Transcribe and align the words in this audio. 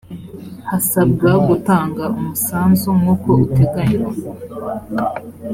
hasabwa 0.69 1.29
gutanga 1.47 2.03
umusanzu 2.19 2.89
nk 2.99 3.05
uko 3.13 3.29
uteganywa 3.45 4.11